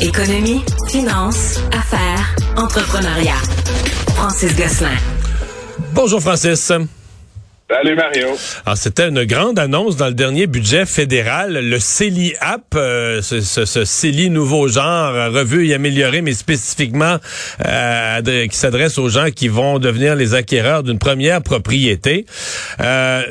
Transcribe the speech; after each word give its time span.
Économie, 0.00 0.64
finance, 0.88 1.58
affaires, 1.72 2.34
entrepreneuriat. 2.56 3.40
Francis 4.14 4.54
Gosselin. 4.56 4.96
Bonjour 5.94 6.20
Francis. 6.20 6.72
Salut 7.74 7.96
Mario. 7.96 8.28
Alors 8.66 8.76
c'était 8.76 9.08
une 9.08 9.24
grande 9.24 9.58
annonce 9.58 9.96
dans 9.96 10.06
le 10.06 10.14
dernier 10.14 10.46
budget 10.46 10.86
fédéral, 10.86 11.54
le 11.54 11.80
CELI 11.80 12.34
App, 12.40 12.62
euh, 12.76 13.20
ce, 13.20 13.40
ce, 13.40 13.84
CELI 13.84 14.30
nouveau 14.30 14.68
genre, 14.68 15.12
euh, 15.12 15.28
revu 15.30 15.66
et 15.66 15.74
amélioré, 15.74 16.22
mais 16.22 16.34
spécifiquement 16.34 17.16
euh, 17.66 18.46
qui 18.46 18.56
s'adresse 18.56 18.96
aux 18.96 19.08
gens 19.08 19.32
qui 19.34 19.48
vont 19.48 19.80
devenir 19.80 20.14
les 20.14 20.34
acquéreurs 20.34 20.84
d'une 20.84 21.00
première 21.00 21.42
propriété. 21.42 22.26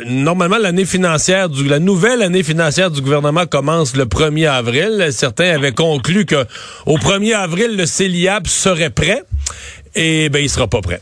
normalement, 0.08 0.58
l'année 0.58 0.86
financière, 0.86 1.48
du, 1.48 1.66
la 1.66 1.80
nouvelle 1.80 2.22
année 2.22 2.44
financière 2.44 2.92
du 2.92 3.00
gouvernement 3.00 3.46
commence 3.46 3.96
le 3.96 4.04
1er 4.04 4.50
avril. 4.50 5.08
Certains 5.12 5.52
avaient 5.56 5.72
conclu 5.72 6.26
que 6.26 6.46
au 6.86 6.98
1er 6.98 7.36
avril, 7.36 7.78
le 7.78 7.86
CELI 7.86 8.28
App 8.28 8.48
serait 8.48 8.90
prêt. 8.90 9.24
Et 9.96 10.28
ben, 10.28 10.40
il 10.40 10.50
sera 10.50 10.68
pas 10.68 10.82
prêt. 10.82 11.00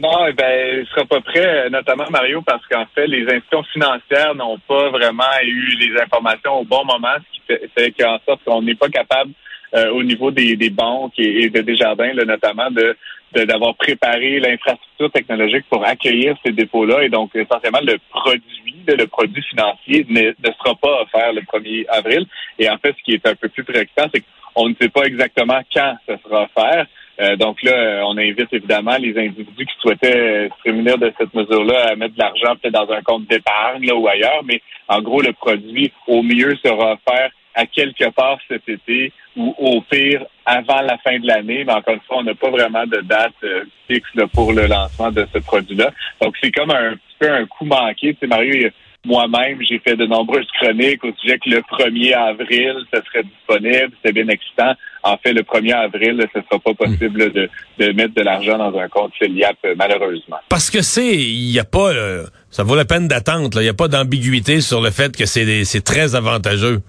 Non, 0.00 0.26
eh 0.26 0.32
ben, 0.32 0.80
il 0.80 0.86
sera 0.86 1.04
pas 1.04 1.20
prêt, 1.20 1.68
notamment 1.68 2.08
Mario, 2.10 2.40
parce 2.40 2.66
qu'en 2.68 2.86
fait, 2.94 3.06
les 3.06 3.22
institutions 3.24 3.62
financières 3.64 4.34
n'ont 4.34 4.58
pas 4.58 4.88
vraiment 4.88 5.24
eu 5.42 5.76
les 5.76 6.00
informations 6.00 6.60
au 6.60 6.64
bon 6.64 6.82
moment, 6.86 7.16
ce 7.18 7.56
qui 7.58 7.68
fait, 7.76 7.90
qu'en 7.92 8.18
sorte 8.26 8.42
qu'on 8.44 8.62
n'est 8.62 8.74
pas 8.74 8.88
capable, 8.88 9.32
euh, 9.74 9.90
au 9.90 10.02
niveau 10.02 10.30
des, 10.30 10.56
banques 10.70 11.18
et, 11.18 11.50
de 11.50 11.60
Desjardins, 11.60 12.14
là, 12.14 12.24
notamment, 12.24 12.70
de 12.70 12.96
d'avoir 13.32 13.76
préparé 13.76 14.40
l'infrastructure 14.40 15.12
technologique 15.12 15.64
pour 15.70 15.86
accueillir 15.86 16.34
ces 16.44 16.50
dépôts-là. 16.50 17.04
Et 17.04 17.08
donc, 17.08 17.30
essentiellement, 17.36 17.78
le 17.80 17.96
produit, 18.10 18.82
le 18.88 19.06
produit 19.06 19.42
financier 19.44 20.04
ne, 20.08 20.30
ne 20.30 20.52
sera 20.58 20.74
pas 20.74 21.02
offert 21.02 21.32
le 21.32 21.42
1er 21.42 21.86
avril. 21.90 22.26
Et 22.58 22.68
en 22.68 22.76
fait, 22.78 22.92
ce 22.98 23.02
qui 23.04 23.12
est 23.12 23.24
un 23.28 23.36
peu 23.36 23.48
plus 23.48 23.62
préoccupant, 23.62 24.08
c'est 24.12 24.24
qu'on 24.52 24.68
ne 24.70 24.74
sait 24.80 24.88
pas 24.88 25.04
exactement 25.04 25.60
quand 25.72 25.96
ça 26.08 26.14
sera 26.24 26.42
offert. 26.42 26.86
Euh, 27.20 27.36
donc 27.36 27.62
là, 27.62 28.02
on 28.06 28.16
invite 28.16 28.52
évidemment 28.52 28.96
les 28.96 29.16
individus 29.18 29.66
qui 29.66 29.80
souhaitaient 29.80 30.48
se 30.48 30.58
prémunir 30.60 30.96
de 30.96 31.12
cette 31.18 31.34
mesure-là 31.34 31.90
à 31.90 31.96
mettre 31.96 32.14
de 32.14 32.20
l'argent 32.20 32.56
peut-être 32.56 32.72
dans 32.72 32.90
un 32.90 33.02
compte 33.02 33.26
d'épargne 33.28 33.90
ou 33.92 34.08
ailleurs, 34.08 34.42
mais 34.44 34.62
en 34.88 35.02
gros, 35.02 35.20
le 35.20 35.32
produit 35.32 35.92
au 36.06 36.22
mieux 36.22 36.56
sera 36.64 36.94
offert 36.94 37.30
à 37.54 37.66
quelque 37.66 38.08
part 38.10 38.38
cet 38.48 38.68
été 38.68 39.12
ou 39.36 39.54
au 39.58 39.80
pire 39.82 40.24
avant 40.46 40.80
la 40.80 40.96
fin 40.98 41.18
de 41.18 41.26
l'année. 41.26 41.64
Mais 41.64 41.72
encore 41.72 41.94
une 41.94 42.00
fois, 42.00 42.18
on 42.18 42.22
n'a 42.22 42.34
pas 42.34 42.50
vraiment 42.50 42.86
de 42.86 43.00
date 43.02 43.34
euh, 43.44 43.64
fixe 43.86 44.08
pour 44.32 44.52
le 44.52 44.66
lancement 44.66 45.10
de 45.10 45.26
ce 45.32 45.38
produit-là. 45.40 45.90
Donc 46.22 46.36
c'est 46.40 46.52
comme 46.52 46.70
un 46.70 46.92
petit 46.92 47.16
peu 47.18 47.30
un 47.30 47.46
coup 47.46 47.64
manqué. 47.64 48.14
Tu 48.14 48.20
sais, 48.20 48.26
Mario, 48.26 48.70
moi-même, 49.06 49.58
j'ai 49.62 49.78
fait 49.78 49.96
de 49.96 50.04
nombreuses 50.04 50.46
chroniques 50.60 51.02
au 51.04 51.12
sujet 51.20 51.38
que 51.38 51.48
le 51.48 51.60
1er 51.60 52.14
avril, 52.14 52.74
ce 52.92 53.00
serait 53.00 53.24
disponible. 53.24 53.92
C'est 54.04 54.12
bien 54.12 54.28
excitant. 54.28 54.74
En 55.02 55.16
fait, 55.16 55.32
le 55.32 55.42
1er 55.42 55.72
avril, 55.72 56.22
ce 56.32 56.38
ne 56.38 56.44
sera 56.44 56.58
pas 56.58 56.74
possible 56.74 57.32
de, 57.32 57.48
de, 57.78 57.92
mettre 57.92 58.14
de 58.14 58.22
l'argent 58.22 58.58
dans 58.58 58.78
un 58.78 58.88
compte 58.88 59.12
Filiap, 59.14 59.56
malheureusement. 59.76 60.36
Parce 60.50 60.70
que 60.70 60.82
c'est, 60.82 61.16
il 61.16 61.50
n'y 61.50 61.58
a 61.58 61.64
pas, 61.64 61.92
euh, 61.92 62.24
ça 62.50 62.62
vaut 62.62 62.76
la 62.76 62.84
peine 62.84 63.08
d'attendre. 63.08 63.60
Il 63.60 63.64
n'y 63.64 63.68
a 63.68 63.74
pas 63.74 63.88
d'ambiguïté 63.88 64.60
sur 64.60 64.82
le 64.82 64.90
fait 64.90 65.16
que 65.16 65.24
c'est 65.24 65.84
très 65.84 66.14
avantageux. 66.14 66.80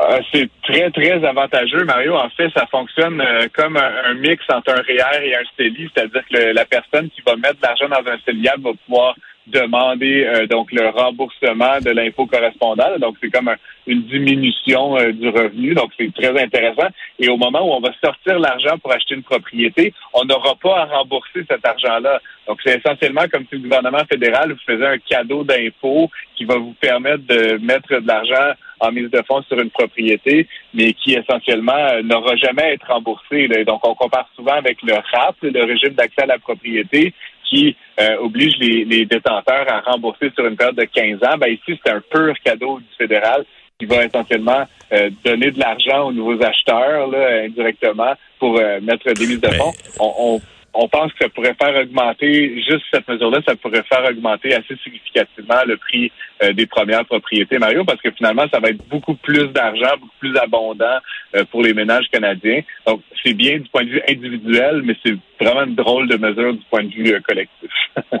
Euh, 0.00 0.20
c'est 0.32 0.48
très, 0.64 0.90
très 0.90 1.24
avantageux, 1.24 1.84
Mario. 1.84 2.16
En 2.16 2.28
fait, 2.30 2.50
ça 2.52 2.66
fonctionne 2.66 3.20
euh, 3.20 3.46
comme 3.54 3.76
un, 3.76 4.14
mix 4.14 4.42
entre 4.48 4.72
un 4.72 4.82
REER 4.82 5.24
et 5.24 5.36
un 5.36 5.42
CELI, 5.56 5.88
c'est-à-dire 5.94 6.22
que 6.28 6.52
la 6.52 6.64
personne 6.64 7.08
qui 7.10 7.22
va 7.24 7.36
mettre 7.36 7.60
de 7.60 7.62
l'argent 7.62 7.88
dans 7.88 8.10
un 8.10 8.18
CELIAP 8.26 8.58
va 8.58 8.70
pouvoir 8.86 9.14
demander 9.46 10.24
euh, 10.24 10.46
donc 10.46 10.72
le 10.72 10.88
remboursement 10.88 11.80
de 11.80 11.90
l'impôt 11.90 12.26
correspondant. 12.26 12.98
Donc, 12.98 13.16
c'est 13.20 13.30
comme 13.30 13.50
une 13.86 14.02
diminution 14.02 14.96
euh, 14.96 15.12
du 15.12 15.28
revenu. 15.28 15.74
Donc, 15.74 15.90
c'est 15.98 16.12
très 16.14 16.40
intéressant. 16.40 16.88
Et 17.18 17.28
au 17.28 17.36
moment 17.36 17.60
où 17.60 17.72
on 17.72 17.80
va 17.80 17.92
sortir 18.02 18.38
l'argent 18.38 18.78
pour 18.78 18.92
acheter 18.92 19.14
une 19.14 19.22
propriété, 19.22 19.92
on 20.12 20.24
n'aura 20.24 20.54
pas 20.56 20.80
à 20.80 20.84
rembourser 20.86 21.44
cet 21.48 21.66
argent-là. 21.66 22.20
Donc, 22.46 22.58
c'est 22.64 22.78
essentiellement 22.78 23.24
comme 23.32 23.44
si 23.48 23.56
le 23.56 23.62
gouvernement 23.62 24.04
fédéral 24.10 24.52
vous 24.52 24.58
faisait 24.66 24.86
un 24.86 24.98
cadeau 24.98 25.44
d'impôt 25.44 26.10
qui 26.36 26.44
va 26.44 26.56
vous 26.56 26.74
permettre 26.80 27.24
de 27.26 27.58
mettre 27.58 28.00
de 28.00 28.06
l'argent 28.06 28.54
en 28.80 28.92
mise 28.92 29.10
de 29.10 29.22
fonds 29.26 29.42
sur 29.42 29.58
une 29.58 29.70
propriété, 29.70 30.46
mais 30.74 30.92
qui 30.92 31.14
essentiellement 31.14 31.72
euh, 31.76 32.02
n'aura 32.02 32.36
jamais 32.36 32.62
à 32.62 32.72
être 32.72 32.86
remboursé. 32.86 33.48
Donc, 33.66 33.86
on 33.86 33.94
compare 33.94 34.28
souvent 34.34 34.54
avec 34.54 34.82
le 34.82 34.94
RAP, 34.94 35.36
le 35.42 35.64
régime 35.64 35.94
d'accès 35.94 36.22
à 36.22 36.26
la 36.26 36.38
propriété, 36.38 37.14
qui 37.44 37.76
euh, 38.00 38.16
oblige 38.18 38.56
les, 38.58 39.04
détenteurs 39.06 39.66
à 39.68 39.80
rembourser 39.80 40.30
sur 40.34 40.46
une 40.46 40.56
période 40.56 40.76
de 40.76 40.84
15 40.84 41.22
ans. 41.24 41.38
Ben 41.38 41.52
ici, 41.52 41.78
c'est 41.84 41.92
un 41.92 42.00
pur 42.00 42.34
cadeau 42.44 42.78
du 42.78 42.96
fédéral 42.96 43.44
qui 43.78 43.86
va 43.86 44.04
essentiellement 44.04 44.64
euh, 44.92 45.10
donner 45.24 45.50
de 45.50 45.58
l'argent 45.58 46.08
aux 46.08 46.12
nouveaux 46.12 46.42
acheteurs 46.42 47.08
là, 47.08 47.42
indirectement 47.44 48.12
pour 48.38 48.58
euh, 48.58 48.80
mettre 48.80 49.12
des 49.12 49.26
mises 49.26 49.40
de 49.40 49.50
fonds. 49.50 49.72
On, 49.98 50.12
on 50.18 50.40
pense 50.88 51.12
que 51.12 51.24
ça 51.24 51.28
pourrait 51.28 51.54
faire 51.54 51.74
augmenter, 51.82 52.62
juste 52.62 52.82
cette 52.92 53.06
mesure-là, 53.08 53.40
ça 53.46 53.54
pourrait 53.56 53.84
faire 53.84 54.04
augmenter 54.10 54.54
assez 54.54 54.76
significativement 54.82 55.62
le 55.66 55.76
prix 55.76 56.10
euh, 56.42 56.52
des 56.52 56.66
premières 56.66 57.04
propriétés, 57.04 57.58
Mario, 57.58 57.84
parce 57.84 58.00
que 58.00 58.10
finalement, 58.10 58.44
ça 58.52 58.58
va 58.58 58.70
être 58.70 58.86
beaucoup 58.88 59.14
plus 59.14 59.46
d'argent, 59.48 59.94
beaucoup 60.00 60.18
plus 60.18 60.36
abondant 60.36 60.98
euh, 61.36 61.44
pour 61.50 61.62
les 61.62 61.74
ménages 61.74 62.06
canadiens. 62.10 62.60
Donc, 62.86 63.02
c'est 63.22 63.34
bien 63.34 63.58
du 63.58 63.68
point 63.68 63.84
de 63.84 63.90
vue 63.90 64.02
individuel, 64.08 64.82
mais 64.84 64.96
c'est 65.04 65.14
vraiment 65.40 65.64
une 65.64 65.76
drôle 65.76 66.08
de 66.08 66.16
mesure 66.16 66.54
du 66.54 66.62
point 66.70 66.82
de 66.82 66.90
vue 66.90 67.14
euh, 67.14 67.20
collectif. 67.20 67.70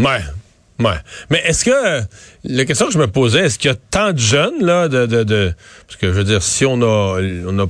ouais. 0.00 0.20
Ouais. 0.78 0.98
Mais 1.30 1.38
est-ce 1.38 1.64
que 1.64 2.06
la 2.44 2.64
question 2.66 2.86
que 2.86 2.92
je 2.92 2.98
me 2.98 3.06
posais, 3.06 3.46
est-ce 3.46 3.58
qu'il 3.58 3.70
y 3.70 3.72
a 3.72 3.76
tant 3.76 4.12
de 4.12 4.18
jeunes 4.18 4.62
là 4.62 4.88
de, 4.88 5.06
de, 5.06 5.24
de 5.24 5.52
parce 5.86 5.96
que 5.96 6.08
je 6.08 6.12
veux 6.12 6.24
dire 6.24 6.42
si 6.42 6.66
on 6.66 6.74
on 6.82 7.58
a 7.58 7.66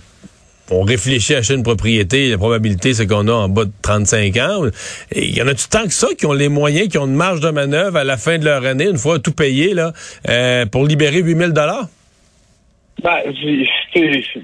on 0.70 0.82
réfléchit 0.82 1.34
à 1.34 1.38
acheter 1.38 1.54
une 1.54 1.62
propriété, 1.62 2.30
la 2.30 2.38
probabilité, 2.38 2.94
c'est 2.94 3.06
qu'on 3.06 3.28
a 3.28 3.32
en 3.32 3.48
bas 3.48 3.64
de 3.64 3.72
35 3.82 4.36
ans. 4.38 4.62
Il 5.14 5.36
y 5.36 5.42
en 5.42 5.46
a-tu 5.46 5.68
tant 5.68 5.84
que 5.84 5.92
ça 5.92 6.08
qui 6.18 6.26
ont 6.26 6.32
les 6.32 6.48
moyens, 6.48 6.88
qui 6.88 6.98
ont 6.98 7.06
une 7.06 7.14
marge 7.14 7.40
de 7.40 7.50
manœuvre 7.50 7.98
à 7.98 8.04
la 8.04 8.16
fin 8.16 8.38
de 8.38 8.44
leur 8.44 8.64
année, 8.64 8.86
une 8.86 8.98
fois 8.98 9.18
tout 9.18 9.32
payé, 9.32 9.74
là, 9.74 9.92
euh, 10.28 10.66
pour 10.66 10.84
libérer 10.84 11.20
8000 11.20 11.52
dollars? 11.52 11.86
Ben, 13.02 13.20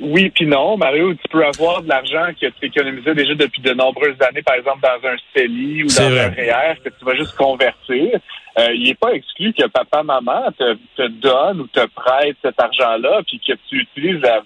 oui 0.00 0.30
puis 0.30 0.46
non, 0.46 0.76
Mario. 0.76 1.14
Tu 1.14 1.28
peux 1.30 1.44
avoir 1.44 1.82
de 1.82 1.88
l'argent 1.88 2.28
que 2.38 2.46
tu 2.46 2.66
économisé 2.66 3.14
déjà 3.14 3.34
depuis 3.34 3.62
de 3.62 3.72
nombreuses 3.72 4.20
années, 4.28 4.42
par 4.42 4.56
exemple 4.56 4.80
dans 4.82 5.08
un 5.08 5.16
CELI 5.34 5.84
ou 5.84 5.86
dans 5.86 6.02
un 6.02 6.28
REER, 6.28 6.74
que 6.84 6.90
tu 6.90 7.04
vas 7.04 7.16
juste 7.16 7.34
convertir. 7.34 8.20
Euh, 8.58 8.74
il 8.74 8.84
n'est 8.84 8.94
pas 8.94 9.12
exclu 9.14 9.54
que 9.54 9.66
papa, 9.68 10.02
maman 10.02 10.52
te, 10.58 10.74
te 10.96 11.08
donne 11.08 11.60
ou 11.62 11.66
te 11.68 11.86
prête 11.94 12.36
cet 12.42 12.60
argent-là, 12.60 13.22
puis 13.26 13.40
que 13.40 13.54
tu 13.68 13.76
utilises 13.78 14.20
la 14.20 14.42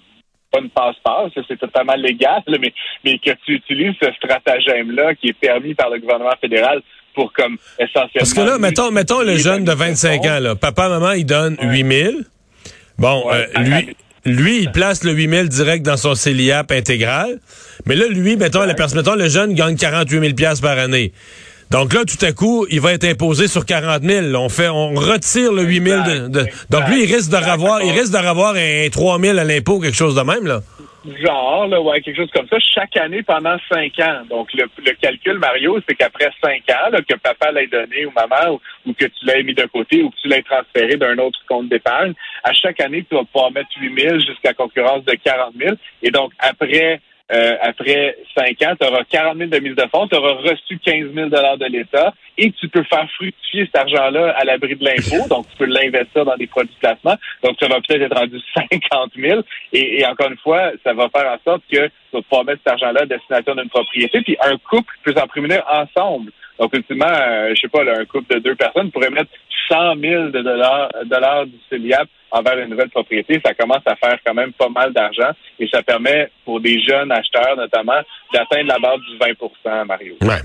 pas 0.56 0.64
une 0.64 0.70
passe-passe, 0.70 1.44
c'est 1.48 1.58
totalement 1.58 1.94
légal, 1.94 2.42
mais, 2.48 2.72
mais 3.04 3.18
que 3.18 3.30
tu 3.44 3.54
utilises 3.54 3.94
ce 4.00 4.10
stratagème-là 4.12 5.14
qui 5.14 5.28
est 5.28 5.38
permis 5.38 5.74
par 5.74 5.90
le 5.90 5.98
gouvernement 5.98 6.34
fédéral 6.40 6.82
pour 7.14 7.32
comme 7.32 7.56
essentiellement... 7.78 8.10
Parce 8.18 8.34
que 8.34 8.40
là, 8.40 8.58
mettons, 8.58 8.90
mettons 8.90 9.22
le 9.22 9.36
jeune 9.36 9.64
de 9.64 9.72
25 9.72 10.24
ans, 10.26 10.38
là, 10.40 10.54
papa, 10.54 10.88
maman, 10.88 11.12
il 11.12 11.24
donne 11.24 11.56
8 11.60 11.92
000. 12.04 12.12
Bon, 12.98 13.24
euh, 13.32 13.46
lui... 13.58 13.96
Lui, 14.26 14.62
il 14.62 14.72
place 14.72 15.04
le 15.04 15.14
000 15.14 15.46
direct 15.46 15.86
dans 15.86 15.96
son 15.96 16.16
CELIAP 16.16 16.72
intégral. 16.72 17.38
Mais 17.86 17.94
là, 17.94 18.08
lui, 18.08 18.36
mettons, 18.36 18.64
la 18.64 18.74
personne, 18.74 18.98
mettons, 18.98 19.14
le 19.14 19.28
jeune 19.28 19.54
gagne 19.54 19.76
48 19.76 20.36
000 20.36 20.54
par 20.60 20.78
année. 20.78 21.12
Donc 21.71 21.93
là, 21.93 22.04
tout 22.04 22.25
à 22.25 22.32
coup, 22.32 22.66
il 22.71 22.81
va 22.81 22.93
être 22.93 23.04
imposé 23.04 23.49
sur 23.49 23.66
40 23.66 24.03
000. 24.03 24.34
On 24.37 24.49
fait, 24.49 24.69
on 24.69 24.94
retire 24.94 25.53
le 25.53 25.62
8 25.62 25.82
000. 25.82 26.03
De, 26.28 26.47
donc 26.71 26.88
lui, 26.88 27.03
il 27.03 27.12
risque 27.12 27.31
de 27.31 27.37
revoir, 27.37 27.82
il 27.82 27.91
risque 27.91 28.12
de 28.12 28.19
revoir 28.19 28.54
un 28.54 28.88
3 28.88 29.19
000 29.19 29.38
à 29.38 29.44
l'impôt, 29.44 29.81
quelque 29.81 29.97
chose 29.97 30.15
de 30.15 30.22
même, 30.22 30.47
là. 30.47 30.60
Genre, 31.22 31.69
là, 31.69 31.81
ouais, 31.81 32.00
quelque 32.00 32.16
chose 32.16 32.31
comme 32.34 32.49
ça, 32.49 32.59
chaque 32.59 32.97
année 32.97 33.22
pendant 33.22 33.56
cinq 33.69 33.99
ans. 34.00 34.22
Donc, 34.28 34.53
le, 34.54 34.93
calcul, 35.00 35.38
Mario, 35.38 35.78
c'est 35.88 35.94
qu'après 35.94 36.31
cinq 36.43 36.62
ans, 36.71 36.91
là, 36.91 36.99
que 37.09 37.15
papa 37.15 37.53
l'ait 37.53 37.69
donné 37.69 38.06
ou 38.06 38.10
maman, 38.10 38.59
ou, 38.84 38.93
que 38.93 39.04
tu 39.04 39.25
l'aies 39.25 39.44
mis 39.44 39.54
de 39.54 39.66
côté, 39.66 40.03
ou 40.03 40.10
que 40.10 40.16
tu 40.21 40.28
l'aies 40.28 40.43
transféré 40.43 40.97
d'un 40.97 41.16
autre 41.19 41.38
compte 41.48 41.69
d'épargne, 41.69 42.12
à 42.43 42.53
chaque 42.53 42.81
année, 42.81 43.04
tu 43.09 43.15
vas 43.15 43.25
pouvoir 43.25 43.53
mettre 43.53 43.69
8 43.80 44.01
000 44.01 44.19
jusqu'à 44.21 44.53
concurrence 44.53 45.04
de 45.04 45.15
40 45.22 45.54
000. 45.57 45.77
Et 46.03 46.10
donc, 46.10 46.33
après 46.41 47.01
euh, 47.32 47.56
après 47.60 48.16
cinq 48.36 48.62
ans, 48.62 48.74
tu 48.80 48.86
auras 48.86 49.02
40 49.10 49.38
000 49.38 49.50
de 49.50 49.58
mise 49.58 49.74
de 49.74 49.84
fonds, 49.90 50.06
tu 50.06 50.16
auras 50.16 50.34
reçu 50.34 50.78
15 50.78 51.12
000 51.12 51.28
de 51.28 51.72
l'État 51.72 52.14
et 52.38 52.52
tu 52.52 52.68
peux 52.68 52.84
faire 52.84 53.08
fructifier 53.16 53.66
cet 53.66 53.76
argent-là 53.76 54.30
à 54.36 54.44
l'abri 54.44 54.76
de 54.76 54.84
l'impôt. 54.84 55.26
Donc, 55.30 55.48
tu 55.50 55.56
peux 55.56 55.64
l'investir 55.64 56.24
dans 56.24 56.36
des 56.36 56.46
produits 56.46 56.74
de 56.74 56.78
placement. 56.78 57.16
Donc, 57.42 57.56
ça 57.58 57.66
va 57.66 57.80
peut-être 57.80 58.02
être 58.02 58.16
rendu 58.16 58.38
50 58.54 59.12
000. 59.16 59.40
Et, 59.72 60.00
et, 60.00 60.06
encore 60.06 60.30
une 60.30 60.38
fois, 60.38 60.70
ça 60.84 60.92
va 60.92 61.08
faire 61.08 61.32
en 61.32 61.38
sorte 61.44 61.62
que 61.70 61.86
tu 61.86 61.92
vas 62.12 62.22
pouvoir 62.22 62.44
mettre 62.44 62.60
cet 62.64 62.74
argent-là 62.74 63.02
à 63.02 63.06
destination 63.06 63.54
d'une 63.56 63.70
propriété. 63.70 64.20
Puis, 64.20 64.36
un 64.40 64.56
couple 64.58 64.94
peut 65.02 65.14
s'en 65.16 65.26
prémunir 65.26 65.64
ensemble. 65.68 66.30
Donc, 66.58 66.74
ultimement, 66.74 67.06
euh, 67.06 67.53
je 67.54 67.60
sais 67.60 67.68
pas, 67.68 67.82
un 67.82 68.04
couple 68.04 68.34
de 68.34 68.41
deux 68.41 68.54
personnes 68.54 68.91
pourrait 68.91 69.10
mettre 69.10 69.30
100 69.68 69.97
000 70.00 70.28
de 70.28 70.42
dollars, 70.42 70.88
dollars 71.06 71.47
du 71.47 71.56
CELIAP 71.68 72.08
envers 72.30 72.58
une 72.58 72.70
nouvelle 72.70 72.91
propriété, 72.91 73.41
ça 73.44 73.54
commence 73.54 73.82
à 73.86 73.97
faire 73.97 74.18
quand 74.24 74.34
même 74.34 74.53
pas 74.53 74.68
mal 74.68 74.92
d'argent 74.92 75.30
et 75.58 75.68
ça 75.72 75.82
permet 75.82 76.28
pour 76.44 76.60
des 76.60 76.80
jeunes 76.82 77.10
acheteurs 77.12 77.56
notamment 77.56 78.00
d'atteindre 78.32 78.68
la 78.68 78.78
base 78.78 79.00
du 79.00 79.16
20% 79.16 79.86
Mario. 79.86 80.14
Ouais. 80.22 80.41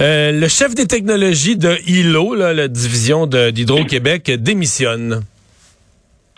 Euh, 0.00 0.32
le 0.32 0.48
chef 0.48 0.74
des 0.74 0.86
technologies 0.86 1.56
de 1.56 1.76
ILO, 1.88 2.34
la 2.34 2.68
division 2.68 3.26
d'Hydro-Québec, 3.26 4.30
démissionne. 4.30 5.22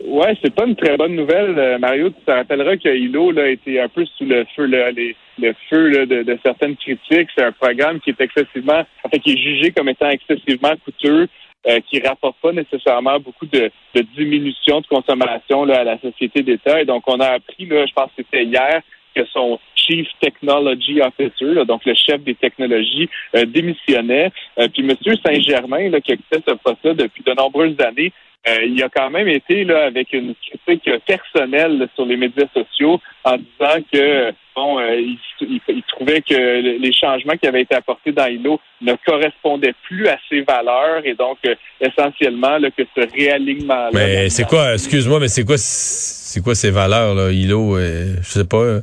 Ouais, 0.04 0.34
c'est 0.42 0.54
pas 0.54 0.66
une 0.66 0.76
très 0.76 0.96
bonne 0.96 1.14
nouvelle, 1.14 1.58
euh, 1.58 1.78
Mario. 1.78 2.10
Tu 2.10 2.24
te 2.24 2.30
rappelleras 2.30 2.76
que 2.76 2.88
Hilo 2.88 3.32
là, 3.32 3.42
a 3.42 3.48
été 3.48 3.80
un 3.80 3.88
peu 3.88 4.04
sous 4.16 4.24
le 4.24 4.46
feu, 4.56 4.64
là, 4.66 4.90
les, 4.90 5.14
le 5.38 5.54
feu 5.68 5.88
là, 5.88 6.06
de, 6.06 6.22
de, 6.22 6.38
certaines 6.42 6.76
critiques. 6.76 7.28
C'est 7.34 7.44
un 7.44 7.52
programme 7.52 8.00
qui 8.00 8.10
est 8.10 8.20
excessivement, 8.20 8.82
en 9.04 9.08
fait, 9.08 9.18
qui 9.18 9.32
est 9.32 9.38
jugé 9.38 9.72
comme 9.72 9.88
étant 9.88 10.08
excessivement 10.08 10.72
coûteux, 10.84 11.28
euh, 11.66 11.80
qui 11.88 12.00
rapporte 12.00 12.36
pas 12.40 12.52
nécessairement 12.52 13.20
beaucoup 13.20 13.46
de, 13.46 13.70
de 13.94 14.00
diminution 14.16 14.80
de 14.80 14.86
consommation 14.86 15.66
là, 15.66 15.80
à 15.80 15.84
la 15.84 15.98
société 15.98 16.42
d'État. 16.42 16.80
Et 16.80 16.86
donc, 16.86 17.02
on 17.06 17.20
a 17.20 17.26
appris, 17.26 17.66
là, 17.66 17.84
je 17.84 17.92
pense 17.92 18.10
que 18.16 18.22
c'était 18.22 18.44
hier, 18.44 18.80
que 19.14 19.24
son 19.26 19.58
Chief 19.74 20.06
Technology 20.20 21.00
Officer, 21.02 21.64
donc 21.66 21.84
le 21.84 21.94
chef 21.94 22.22
des 22.22 22.34
technologies, 22.34 23.08
euh, 23.36 23.44
démissionnait. 23.44 24.30
Euh, 24.58 24.68
puis 24.72 24.82
M. 24.82 24.96
Saint-Germain, 25.24 25.90
qui 26.00 26.12
fait 26.32 26.42
ce 26.46 26.54
poste-là 26.54 26.94
depuis 26.94 27.22
de 27.22 27.32
nombreuses 27.32 27.80
années, 27.80 28.12
euh, 28.48 28.64
il 28.64 28.82
a 28.82 28.88
quand 28.88 29.10
même 29.10 29.28
été 29.28 29.64
là 29.64 29.84
avec 29.84 30.14
une 30.14 30.34
critique 30.34 30.90
personnelle 31.06 31.86
sur 31.94 32.06
les 32.06 32.16
médias 32.16 32.46
sociaux 32.54 32.98
en 33.22 33.36
disant 33.36 33.84
que 33.92 34.32
bon, 34.56 34.78
euh, 34.80 34.98
il, 35.42 35.82
trouvait 35.88 36.22
que 36.22 36.78
les 36.78 36.92
changements 36.94 37.36
qui 37.36 37.46
avaient 37.46 37.60
été 37.60 37.74
apportés 37.74 38.12
dans 38.12 38.24
ILO 38.24 38.58
ne 38.80 38.94
correspondaient 39.04 39.74
plus 39.82 40.08
à 40.08 40.16
ses 40.30 40.40
valeurs 40.40 41.04
et 41.04 41.12
donc 41.12 41.36
euh, 41.46 41.54
essentiellement 41.82 42.56
là, 42.56 42.70
que 42.70 42.82
ce 42.96 43.02
réalignement. 43.14 43.90
Mais 43.92 44.30
c'est 44.30 44.46
quoi 44.46 44.72
Excuse-moi, 44.72 45.20
mais 45.20 45.28
c'est 45.28 45.44
quoi 45.44 45.58
c'est 45.58 46.42
quoi 46.42 46.54
ces 46.54 46.70
valeurs 46.70 47.14
là 47.14 47.30
ILO 47.30 47.78
Je 47.78 48.22
sais 48.22 48.46
pas. 48.46 48.80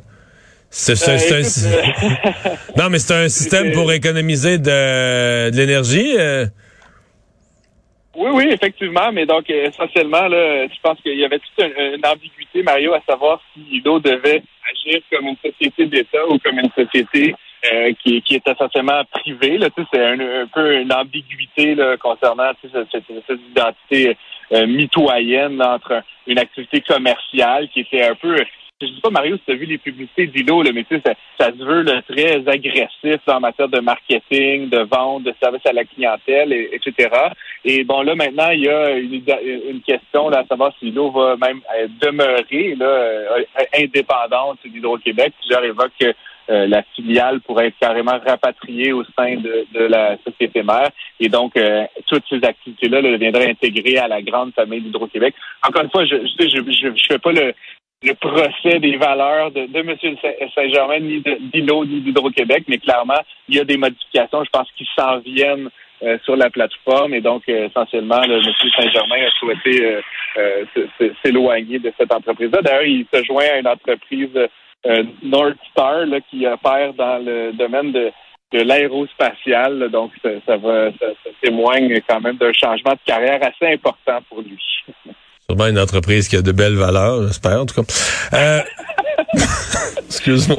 C'est, 0.70 0.94
non, 2.78 2.90
mais 2.92 3.00
c'est 3.00 3.14
un 3.14 3.30
système 3.30 3.72
pour 3.74 3.92
économiser 3.92 4.60
de, 4.60 5.50
de 5.50 5.58
l'énergie. 5.58 6.16
Oui, 8.18 8.32
oui, 8.34 8.48
effectivement, 8.50 9.12
mais 9.14 9.28
donc 9.28 9.48
essentiellement, 9.48 10.28
là, 10.28 10.66
je 10.68 10.80
pense 10.82 11.00
qu'il 11.02 11.20
y 11.20 11.24
avait 11.24 11.38
toute 11.38 11.64
une, 11.64 12.04
ambiguïté, 12.04 12.64
Mario, 12.64 12.96
à 12.96 13.02
savoir 13.08 13.40
si 13.54 13.78
Ido 13.78 14.00
devait 14.00 14.42
agir 14.72 15.02
comme 15.12 15.28
une 15.28 15.38
société 15.38 15.86
d'État 15.86 16.28
ou 16.28 16.40
comme 16.40 16.58
une 16.58 16.72
société 16.72 17.36
euh, 17.72 17.94
qui, 18.04 18.24
qui 18.24 18.34
est 18.34 18.48
essentiellement 18.48 19.04
privée. 19.12 19.60
Là, 19.60 19.68
c'est 19.94 20.04
un, 20.04 20.48
peu 20.48 20.80
une 20.82 20.92
ambiguïté 20.92 21.76
là, 21.76 21.96
concernant 21.98 22.50
cette, 22.60 22.88
cette, 22.92 23.04
cette, 23.28 23.40
identité 23.52 24.18
euh, 24.52 24.66
mitoyenne 24.66 25.62
entre 25.62 26.02
une 26.26 26.40
activité 26.40 26.82
commerciale 26.82 27.70
qui 27.70 27.82
était 27.82 28.02
un 28.02 28.16
peu 28.16 28.36
je 28.80 28.94
dis 28.94 29.02
pas, 29.02 29.10
Mario, 29.10 29.38
si 29.38 29.44
tu 29.44 29.52
as 29.52 29.56
vu 29.56 29.66
les 29.66 29.80
publicités 29.80 30.28
d'Ilo, 30.28 30.62
mais 30.62 30.84
tu 30.84 30.96
sais, 30.96 31.02
ça, 31.04 31.14
ça, 31.40 31.52
se 31.52 31.64
veut 31.64 31.84
très 32.08 32.48
agressif 32.48 33.22
en 33.26 33.40
matière 33.40 33.70
de 33.70 33.80
marketing, 33.80 34.70
de 34.70 34.80
vente, 34.80 35.24
de 35.24 35.34
service 35.42 35.66
à 35.66 35.74
la 35.74 35.84
clientèle, 35.84 36.54
etc. 36.54 37.10
Et 37.66 37.84
bon, 37.84 38.04
là, 38.04 38.14
maintenant, 38.14 38.52
il 38.52 38.66
y 38.66 38.70
a 38.70 38.92
une, 38.98 39.82
question 39.82 40.30
là, 40.30 40.40
à 40.40 40.46
savoir 40.46 40.74
si 40.80 40.92
l'eau 40.92 41.10
va 41.10 41.38
même 41.38 41.62
euh, 41.76 41.88
demeurer 42.02 42.76
là, 42.76 42.86
euh, 42.86 43.44
indépendante 43.80 44.60
d'Hydro-Québec. 44.64 45.34
Plusieurs 45.40 45.64
évoquent 45.64 45.98
que 46.00 46.14
euh, 46.50 46.68
la 46.68 46.84
filiale 46.96 47.42
pourrait 47.42 47.68
être 47.68 47.80
carrément 47.80 48.20
rapatriée 48.26 48.94
au 48.94 49.04
sein 49.18 49.38
de, 49.38 49.80
la 49.88 50.18
société 50.24 50.62
mère. 50.62 50.90
Et 51.20 51.30
donc, 51.30 51.54
toutes 52.06 52.24
ces 52.30 52.44
activités-là 52.44 53.02
deviendraient 53.02 53.50
intégrées 53.50 53.98
à 53.98 54.08
la 54.08 54.22
grande 54.22 54.54
famille 54.54 54.82
d'Hydro-Québec. 54.82 55.34
Encore 55.68 55.82
une 55.82 55.90
fois, 55.90 56.06
je 56.06 56.16
ne 56.16 56.28
je, 56.28 56.72
je, 56.72 56.96
je, 56.96 57.08
fais 57.08 57.20
pas 57.20 57.32
le, 57.32 57.54
le 58.04 58.14
procès 58.14 58.80
des 58.80 58.96
valeurs 58.98 59.52
de, 59.52 59.66
de 59.66 59.80
M. 59.80 59.96
Saint-Germain, 60.54 61.00
ni 61.00 61.22
d'ILO, 61.52 61.84
ni 61.86 62.02
d'Hydro-Québec, 62.02 62.66
mais 62.68 62.78
clairement, 62.78 63.22
il 63.50 63.56
y 63.56 63.60
a 63.60 63.64
des 63.64 63.78
modifications, 63.78 64.44
je 64.44 64.50
pense, 64.52 64.68
qui 64.78 64.88
s'en 64.96 65.18
viennent 65.20 65.70
euh, 66.04 66.18
sur 66.24 66.36
la 66.36 66.52
plateforme. 66.52 67.16
Et 67.16 67.22
donc, 67.22 67.44
euh, 67.50 67.68
essentiellement, 67.68 68.22
le, 68.22 68.36
M. 68.36 68.54
Saint-Germain 68.78 69.26
a 69.26 69.32
souhaité 69.40 69.98
euh, 70.38 70.66
s'éloigner 71.24 71.80
de 71.80 71.92
cette 71.98 72.14
entreprise-là. 72.14 72.62
D'ailleurs, 72.62 72.84
il 72.84 73.06
se 73.12 73.24
joint 73.24 73.46
à 73.52 73.58
une 73.58 73.68
entreprise 73.68 74.38
North 75.24 75.58
Star 75.72 76.06
là, 76.06 76.20
qui 76.30 76.46
opère 76.46 76.94
dans 76.94 77.18
le 77.18 77.52
domaine 77.54 77.92
de, 77.92 78.12
de 78.54 78.62
l'aérospatial. 78.62 79.90
Donc, 79.90 80.12
ça, 80.46 80.56
va, 80.58 80.92
ça 81.00 81.08
témoigne 81.42 82.00
quand 82.08 82.22
même 82.22 82.38
d'un 82.38 82.54
changement 82.54 82.94
de 82.94 83.00
carrière 83.06 83.40
assez 83.42 83.74
important 83.74 84.20
pour 84.30 84.42
lui. 84.42 84.64
Sûrement 85.50 85.68
une 85.68 85.80
entreprise 85.80 86.28
qui 86.28 86.36
a 86.36 86.42
de 86.42 86.52
belles 86.52 86.76
valeurs, 86.76 87.26
j'espère, 87.26 87.62
en 87.62 87.66
tout 87.66 87.82
cas. 87.82 87.94
Euh... 88.34 88.62
Excuse-moi. 90.08 90.58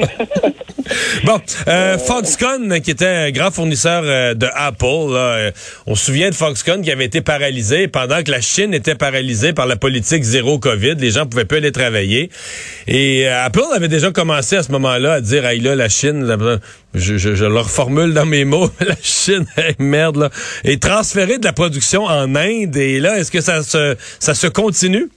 Bon, 1.24 1.40
euh, 1.66 1.98
Foxconn, 1.98 2.80
qui 2.80 2.90
était 2.90 3.06
un 3.06 3.30
grand 3.30 3.50
fournisseur 3.50 4.02
euh, 4.04 4.34
de 4.34 4.46
Apple, 4.54 4.84
euh, 4.84 5.50
on 5.86 5.94
se 5.94 6.06
souvient 6.06 6.30
de 6.30 6.34
Foxconn 6.34 6.82
qui 6.82 6.90
avait 6.90 7.04
été 7.04 7.20
paralysé 7.20 7.88
pendant 7.88 8.22
que 8.22 8.30
la 8.30 8.40
Chine 8.40 8.74
était 8.74 8.94
paralysée 8.94 9.52
par 9.52 9.66
la 9.66 9.76
politique 9.76 10.22
zéro 10.22 10.58
Covid. 10.58 10.94
Les 10.98 11.10
gens 11.10 11.26
pouvaient 11.26 11.44
plus 11.44 11.58
aller 11.58 11.72
travailler. 11.72 12.30
Et 12.86 13.26
Apple 13.26 13.60
avait 13.74 13.88
déjà 13.88 14.10
commencé 14.10 14.56
à 14.56 14.62
ce 14.62 14.72
moment-là 14.72 15.14
à 15.14 15.20
dire, 15.20 15.44
hey 15.44 15.60
là, 15.60 15.74
la 15.74 15.88
Chine, 15.88 16.36
je, 16.94 17.18
je, 17.18 17.34
je 17.34 17.44
leur 17.44 17.70
formule 17.70 18.14
dans 18.14 18.26
mes 18.26 18.44
mots, 18.44 18.70
la 18.80 18.96
Chine, 19.02 19.46
merde, 19.78 20.16
là, 20.16 20.30
est 20.64 20.82
transférée 20.82 21.38
de 21.38 21.44
la 21.44 21.52
production 21.52 22.04
en 22.04 22.34
Inde. 22.34 22.76
Et 22.76 23.00
là, 23.00 23.18
est-ce 23.18 23.30
que 23.30 23.40
ça 23.40 23.62
se, 23.62 23.96
ça 24.20 24.34
se 24.34 24.46
continue? 24.46 25.08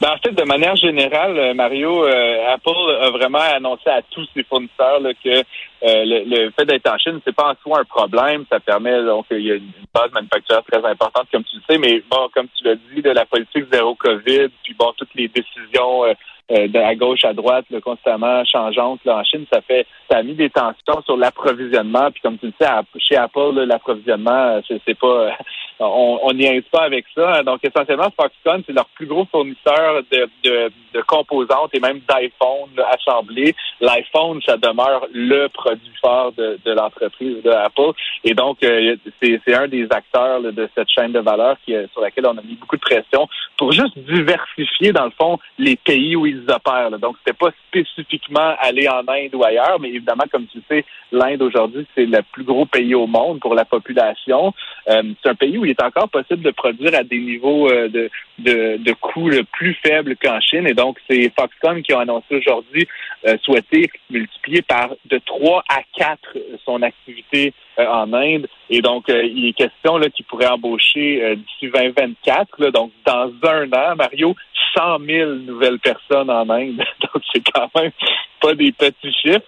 Ben, 0.00 0.10
en 0.12 0.18
fait, 0.18 0.30
de 0.30 0.44
manière 0.44 0.76
générale, 0.76 1.36
euh, 1.36 1.54
Mario, 1.54 2.04
euh, 2.04 2.54
Apple 2.54 2.96
a 3.00 3.10
vraiment 3.10 3.40
annoncé 3.40 3.90
à 3.90 4.00
tous 4.02 4.28
ses 4.32 4.44
fournisseurs 4.44 5.00
que 5.24 5.28
euh, 5.28 5.42
le, 5.82 6.50
fait 6.50 6.66
d'être 6.66 6.88
en 6.88 6.96
Chine, 6.98 7.20
c'est 7.24 7.34
pas 7.34 7.50
en 7.50 7.54
soi 7.60 7.80
un 7.80 7.84
problème. 7.84 8.44
Ça 8.48 8.60
permet 8.60 9.02
donc 9.02 9.26
il 9.32 9.40
y 9.40 9.50
a 9.50 9.56
une 9.56 9.72
base 9.92 10.12
manufacturière 10.12 10.62
très 10.70 10.84
importante, 10.88 11.26
comme 11.32 11.42
tu 11.42 11.56
le 11.56 11.62
sais, 11.68 11.78
mais 11.78 12.00
bon, 12.08 12.28
comme 12.32 12.46
tu 12.56 12.64
l'as 12.64 12.76
dit, 12.76 13.02
de 13.02 13.10
la 13.10 13.26
politique 13.26 13.64
zéro 13.72 13.96
COVID, 13.96 14.48
puis 14.62 14.74
bon, 14.78 14.92
toutes 14.96 15.14
les 15.16 15.26
décisions 15.26 16.04
de 16.50 16.78
à 16.78 16.94
gauche 16.94 17.24
à 17.24 17.32
droite, 17.32 17.66
constamment 17.84 18.44
changeantes 18.44 19.00
là, 19.04 19.18
en 19.18 19.24
Chine, 19.24 19.44
ça 19.52 19.60
fait 19.60 19.86
ça 20.10 20.18
a 20.18 20.22
mis 20.22 20.34
des 20.34 20.50
tensions 20.50 21.02
sur 21.04 21.16
l'approvisionnement. 21.16 22.10
Puis 22.10 22.22
comme 22.22 22.38
tu 22.38 22.46
le 22.46 22.52
sais, 22.60 22.68
chez 22.98 23.16
Apple, 23.16 23.52
l'approvisionnement, 23.66 24.60
c'est 24.68 24.98
pas 24.98 25.36
on 25.80 26.32
n'y 26.34 26.46
aide 26.46 26.64
pas 26.64 26.82
avec 26.82 27.04
ça. 27.14 27.42
Donc, 27.42 27.60
essentiellement, 27.62 28.10
Foxconn, 28.16 28.62
c'est 28.66 28.72
leur 28.72 28.86
plus 28.94 29.06
gros 29.06 29.24
fournisseur 29.26 30.02
de, 30.10 30.28
de, 30.44 30.72
de 30.94 31.00
composantes 31.02 31.74
et 31.74 31.80
même 31.80 32.00
d'iPhone 32.08 32.70
assemblés. 32.90 33.54
L'iPhone, 33.80 34.40
ça 34.44 34.56
demeure 34.56 35.06
le 35.12 35.48
produit 35.48 35.92
fort 36.00 36.32
de, 36.32 36.58
de 36.64 36.72
l'entreprise 36.72 37.42
de 37.42 37.50
Apple. 37.50 37.92
Et 38.24 38.34
donc, 38.34 38.62
euh, 38.64 38.96
c'est 39.22 39.54
un 39.54 39.68
des 39.68 39.86
acteurs 39.90 40.40
de 40.40 40.68
cette 40.74 40.88
chaîne 40.88 41.12
de 41.12 41.20
valeur 41.20 41.56
qui, 41.64 41.74
euh, 41.74 41.86
sur 41.92 42.00
laquelle 42.00 42.26
on 42.26 42.36
a 42.36 42.42
mis 42.42 42.54
beaucoup 42.54 42.76
de 42.76 42.80
pression 42.80 43.28
pour 43.56 43.72
juste 43.72 43.96
diversifier, 43.98 44.92
dans 44.92 45.04
le 45.04 45.12
fond, 45.18 45.38
les 45.58 45.76
pays 45.76 46.16
où 46.16 46.26
ils 46.26 46.37
opèrent. 46.48 46.90
Donc, 46.98 47.16
c'était 47.18 47.36
pas 47.36 47.50
spécifiquement 47.68 48.54
aller 48.60 48.88
en 48.88 49.02
Inde 49.08 49.34
ou 49.34 49.44
ailleurs, 49.44 49.78
mais 49.80 49.88
évidemment, 49.88 50.24
comme 50.30 50.46
tu 50.46 50.60
sais, 50.68 50.84
l'Inde 51.12 51.42
aujourd'hui, 51.42 51.86
c'est 51.94 52.06
le 52.06 52.20
plus 52.32 52.44
gros 52.44 52.66
pays 52.66 52.94
au 52.94 53.06
monde 53.06 53.40
pour 53.40 53.54
la 53.54 53.64
population. 53.64 54.52
Euh, 54.88 55.02
c'est 55.22 55.28
un 55.28 55.34
pays 55.34 55.58
où 55.58 55.64
il 55.64 55.70
est 55.70 55.82
encore 55.82 56.08
possible 56.08 56.42
de 56.42 56.50
produire 56.50 56.94
à 56.94 57.04
des 57.04 57.18
niveaux 57.18 57.70
euh, 57.70 57.88
de, 57.88 58.10
de, 58.38 58.76
de 58.78 58.92
coûts 58.92 59.30
plus 59.52 59.74
faibles 59.84 60.16
qu'en 60.16 60.40
Chine. 60.40 60.66
Et 60.66 60.74
donc, 60.74 60.98
c'est 61.08 61.32
Foxconn 61.38 61.82
qui 61.82 61.92
a 61.92 62.00
annoncé 62.00 62.36
aujourd'hui 62.36 62.86
euh, 63.26 63.36
souhaiter 63.42 63.90
multiplier 64.10 64.62
par 64.62 64.90
de 65.06 65.20
3 65.24 65.64
à 65.68 65.80
4 65.96 66.18
son 66.68 66.82
activité 66.82 67.54
en 67.78 68.12
Inde. 68.12 68.46
Et 68.68 68.82
donc, 68.82 69.04
il 69.08 69.48
est 69.48 69.52
question 69.52 69.98
qu'il 70.14 70.24
pourrait 70.26 70.48
embaucher 70.48 71.36
d'ici 71.36 71.72
2024, 71.72 72.70
donc 72.70 72.92
dans 73.06 73.30
un 73.44 73.72
an, 73.72 73.96
Mario, 73.96 74.34
100 74.76 74.98
000 75.06 75.30
nouvelles 75.46 75.78
personnes 75.78 76.30
en 76.30 76.48
Inde. 76.50 76.84
Donc, 77.00 77.22
c'est 77.32 77.42
quand 77.52 77.70
même 77.74 77.90
pas 78.40 78.54
des 78.54 78.72
petits 78.72 79.12
chiffres. 79.12 79.46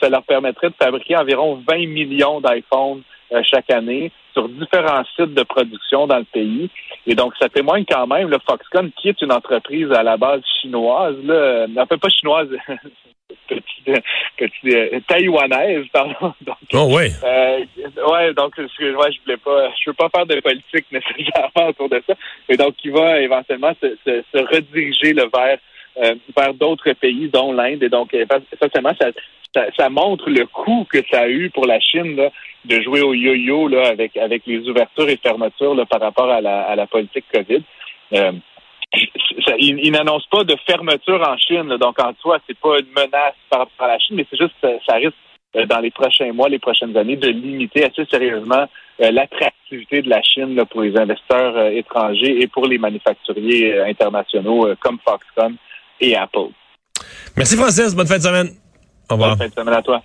ça 0.00 0.08
leur 0.08 0.22
permettrait 0.22 0.70
de 0.70 0.74
fabriquer 0.74 1.16
environ 1.16 1.62
20 1.68 1.86
millions 1.88 2.40
d'iPhones 2.40 3.02
chaque 3.44 3.70
année 3.70 4.10
sur 4.32 4.48
différents 4.48 5.04
sites 5.16 5.34
de 5.34 5.42
production 5.42 6.06
dans 6.06 6.18
le 6.18 6.24
pays. 6.24 6.70
Et 7.06 7.14
donc, 7.14 7.34
ça 7.40 7.48
témoigne 7.48 7.84
quand 7.88 8.06
même, 8.06 8.28
le 8.28 8.38
Foxconn, 8.46 8.90
qui 8.92 9.08
est 9.08 9.20
une 9.22 9.32
entreprise 9.32 9.90
à 9.92 10.02
la 10.02 10.16
base 10.16 10.42
chinoise, 10.60 11.16
là, 11.24 11.66
fait 11.86 11.96
pas 11.98 12.08
chinoise, 12.08 12.48
petite, 13.60 14.04
petite 14.36 14.74
euh, 14.74 15.00
taïwanaise, 15.06 15.86
pardon. 15.92 16.14
Donc, 16.40 16.56
oh 16.74 16.88
oui. 16.90 17.08
Euh, 17.24 17.58
ouais, 18.08 18.34
donc 18.34 18.54
je, 18.56 18.62
je 18.62 18.92
voulais 18.92 19.36
pas, 19.36 19.70
je 19.82 19.90
veux 19.90 19.94
pas 19.94 20.08
faire 20.08 20.26
de 20.26 20.40
politique 20.40 20.86
nécessairement 20.92 21.68
autour 21.68 21.88
de 21.88 22.02
ça, 22.06 22.14
mais 22.48 22.56
donc 22.56 22.74
il 22.84 22.92
va 22.92 23.20
éventuellement 23.20 23.72
se, 23.80 23.96
se, 24.04 24.22
se 24.32 24.38
rediriger 24.38 25.12
le 25.12 25.28
vers 25.32 25.58
euh, 25.98 26.14
vers 26.34 26.54
d'autres 26.54 26.92
pays, 26.92 27.28
dont 27.28 27.52
l'Inde. 27.52 27.82
Et 27.82 27.90
donc, 27.90 28.14
essentiellement, 28.14 28.94
ça, 28.98 29.08
ça, 29.54 29.66
ça, 29.76 29.90
montre 29.90 30.30
le 30.30 30.46
coût 30.46 30.86
que 30.90 30.98
ça 31.10 31.20
a 31.20 31.28
eu 31.28 31.50
pour 31.50 31.66
la 31.66 31.80
Chine 31.80 32.16
là, 32.16 32.30
de 32.64 32.80
jouer 32.80 33.02
au 33.02 33.12
yo-yo 33.12 33.68
là, 33.68 33.88
avec, 33.88 34.16
avec 34.16 34.46
les 34.46 34.66
ouvertures 34.70 35.10
et 35.10 35.18
fermetures 35.18 35.74
là, 35.74 35.84
par 35.84 36.00
rapport 36.00 36.30
à 36.30 36.40
la, 36.40 36.62
à 36.62 36.76
la 36.76 36.86
politique 36.86 37.26
COVID 37.30 37.62
ça, 39.46 39.54
ils, 39.58 39.78
ils 39.82 39.92
n'annoncent 39.92 40.28
pas 40.30 40.44
de 40.44 40.56
fermeture 40.66 41.20
en 41.26 41.36
Chine. 41.36 41.76
Donc, 41.80 41.98
en 42.00 42.12
soi, 42.20 42.38
c'est 42.46 42.58
pas 42.58 42.78
une 42.78 42.88
menace 42.88 43.34
par 43.50 43.60
rapport 43.60 43.86
à 43.86 43.88
la 43.88 43.98
Chine, 43.98 44.16
mais 44.16 44.26
c'est 44.30 44.38
juste 44.38 44.54
euh, 44.64 44.76
ça 44.86 44.96
risque 44.96 45.14
euh, 45.56 45.66
dans 45.66 45.80
les 45.80 45.90
prochains 45.90 46.32
mois, 46.32 46.48
les 46.48 46.58
prochaines 46.58 46.96
années, 46.96 47.16
de 47.16 47.28
limiter 47.28 47.84
assez 47.84 48.04
sérieusement 48.10 48.68
euh, 49.00 49.10
l'attractivité 49.10 50.02
de 50.02 50.10
la 50.10 50.22
Chine 50.22 50.60
pour 50.70 50.82
les 50.82 50.96
investisseurs 50.96 51.66
étrangers 51.68 52.42
et 52.42 52.46
pour 52.46 52.66
les 52.66 52.78
manufacturiers 52.78 53.80
internationaux 53.80 54.68
comme 54.80 54.98
Foxconn 55.04 55.56
et 56.00 56.16
Apple. 56.16 56.50
Merci 57.36 57.56
Francis, 57.56 57.94
bonne 57.94 58.06
fin 58.06 58.18
de 58.18 58.22
semaine. 58.22 58.48
Au 59.10 59.14
revoir. 59.14 59.30
Bonne 59.30 59.38
fin 59.38 59.48
de 59.48 59.54
semaine 59.54 59.74
à 59.74 59.82
toi. 59.82 60.02